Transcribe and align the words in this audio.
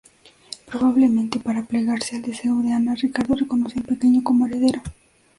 Probablemente 0.65 1.39
para 1.39 1.61
plegarse 1.61 2.15
al 2.15 2.23
deseo 2.23 2.57
de 2.63 2.71
Ana, 2.73 2.95
Ricardo 2.95 3.35
reconoció 3.35 3.81
al 3.81 3.85
pequeño 3.85 4.23
como 4.23 4.47
heredero. 4.47 4.81